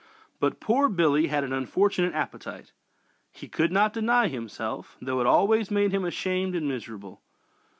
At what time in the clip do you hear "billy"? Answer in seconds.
0.89-1.27